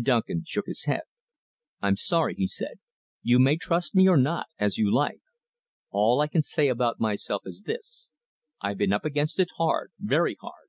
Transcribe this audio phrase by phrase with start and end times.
[0.00, 1.00] Duncan shook his head.
[1.82, 2.78] "I'm sorry," he said.
[3.22, 5.20] "You may trust me or not, as you like.
[5.90, 8.12] All I can say about myself is this.
[8.60, 10.68] I've been up against it hard very hard.